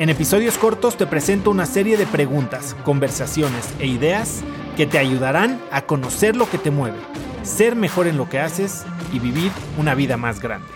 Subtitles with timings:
[0.00, 4.40] En episodios cortos te presento una serie de preguntas, conversaciones e ideas
[4.74, 6.96] que te ayudarán a conocer lo que te mueve,
[7.42, 10.68] ser mejor en lo que haces y vivir una vida más grande.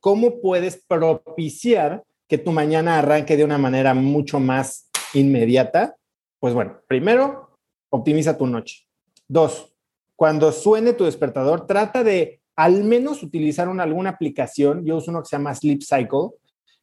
[0.00, 5.94] ¿Cómo puedes propiciar que tu mañana arranque de una manera mucho más inmediata?
[6.40, 7.56] Pues bueno, primero,
[7.92, 8.88] optimiza tu noche.
[9.28, 9.76] Dos,
[10.16, 15.28] cuando suene tu despertador, trata de al menos utilizar alguna aplicación, yo uso uno que
[15.28, 16.30] se llama Sleep Cycle,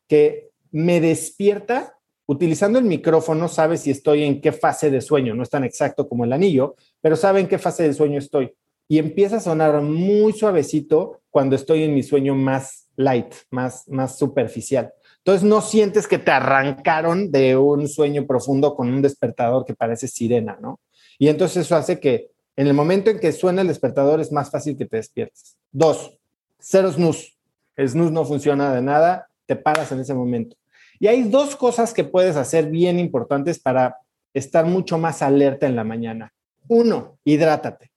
[0.08, 5.44] que me despierta utilizando el micrófono, sabe si estoy en qué fase de sueño, no
[5.44, 8.54] es tan exacto como el anillo, pero sabe en qué fase de sueño estoy.
[8.88, 14.18] Y empieza a sonar muy suavecito cuando estoy en mi sueño más light, más, más
[14.18, 14.94] superficial.
[15.18, 20.08] Entonces no sientes que te arrancaron de un sueño profundo con un despertador que parece
[20.08, 20.80] sirena, ¿no?
[21.18, 24.52] Y entonces eso hace que en el momento en que suena el despertador es más
[24.52, 25.58] fácil que te despiertes.
[25.72, 26.20] Dos,
[26.60, 27.34] cero snooze.
[27.76, 30.56] El snooze no funciona de nada, te paras en ese momento.
[31.00, 33.98] Y hay dos cosas que puedes hacer bien importantes para
[34.34, 36.34] estar mucho más alerta en la mañana.
[36.68, 37.92] Uno, hidrátate.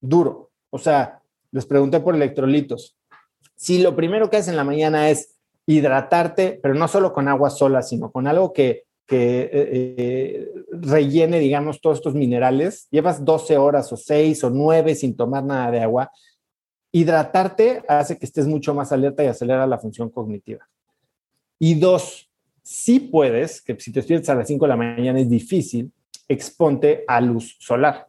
[0.00, 0.50] Duro.
[0.70, 2.96] O sea, les pregunté por electrolitos.
[3.56, 7.50] Si lo primero que haces en la mañana es hidratarte, pero no solo con agua
[7.50, 13.56] sola, sino con algo que que eh, eh, rellene, digamos, todos estos minerales, llevas 12
[13.56, 16.10] horas o 6 o 9 sin tomar nada de agua,
[16.92, 20.68] hidratarte hace que estés mucho más alerta y acelera la función cognitiva.
[21.58, 22.28] Y dos,
[22.62, 25.92] si puedes, que si te despiertas a las 5 de la mañana es difícil,
[26.28, 28.08] exponte a luz solar,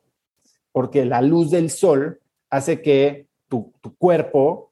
[0.71, 4.71] porque la luz del sol hace que tu, tu cuerpo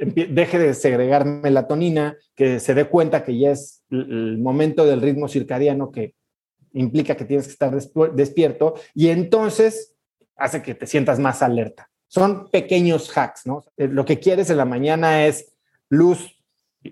[0.00, 5.28] deje de segregar melatonina, que se dé cuenta que ya es el momento del ritmo
[5.28, 6.14] circadiano que
[6.72, 7.74] implica que tienes que estar
[8.14, 9.94] despierto y entonces
[10.36, 11.90] hace que te sientas más alerta.
[12.08, 13.64] Son pequeños hacks, ¿no?
[13.76, 15.52] Eh, lo que quieres en la mañana es
[15.88, 16.38] luz,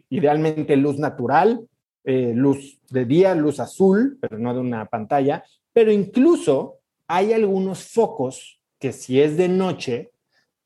[0.08, 1.66] idealmente luz natural,
[2.04, 7.84] eh, luz de día, luz azul, pero no de una pantalla, pero incluso hay algunos
[7.84, 10.10] focos que si es de noche,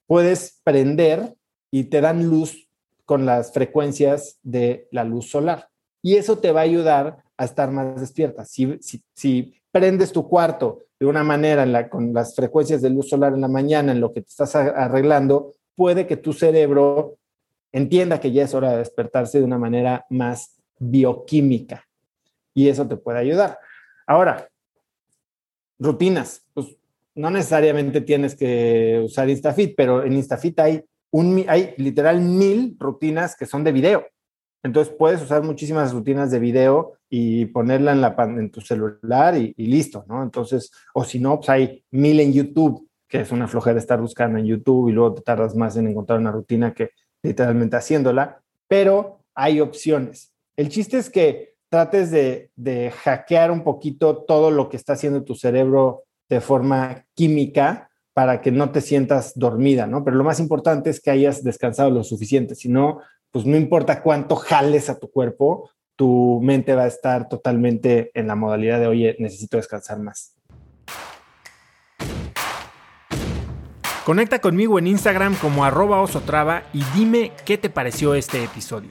[0.07, 1.35] puedes prender
[1.75, 2.69] y te dan luz
[3.05, 5.71] con las frecuencias de la luz solar.
[6.03, 8.45] Y eso te va a ayudar a estar más despierta.
[8.45, 8.79] Si,
[9.13, 13.49] si, prendes tu cuarto de una manera con las frecuencias de luz solar en la
[13.49, 17.17] mañana, en lo que te estás arreglando, puede que tu cerebro
[17.73, 21.89] entienda que ya es hora de despertarse de una manera más bioquímica.
[22.55, 23.59] Y eso te puede ayudar.
[24.07, 24.49] Ahora,
[25.81, 26.47] rutinas.
[26.55, 26.69] Pues
[27.17, 30.85] no necesariamente tienes que usar InstaFit, pero en InstaFit hay
[31.49, 34.07] hay literal mil rutinas que son de video.
[34.65, 39.53] Entonces puedes usar muchísimas rutinas de video y ponerla en, la, en tu celular y,
[39.59, 40.23] listo, ¿no?
[40.23, 44.39] Entonces, o si no, pues hay mil en YouTube, que es una flojera estar buscando
[44.39, 46.91] en YouTube y luego te tardas más en encontrar una rutina que
[47.23, 50.33] literalmente haciéndola, pero hay opciones.
[50.57, 55.25] El chiste es que trates de, de hackear un poquito todo lo que está haciendo
[55.25, 60.05] tu cerebro de forma química para que no te sientas dormida, ¿no?
[60.05, 63.01] Pero lo más importante es que hayas descansado lo suficiente, si no,
[63.33, 68.29] pues no importa cuánto jales a tu cuerpo, tu mente va a estar totalmente en
[68.29, 70.37] la modalidad de, oye, necesito descansar más.
[74.05, 78.91] Conecta conmigo en Instagram como arroba osotrava y dime qué te pareció este episodio.